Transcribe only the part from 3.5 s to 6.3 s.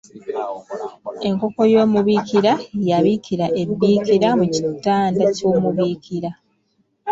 e Biikira mu kitanda ky’omubiikira.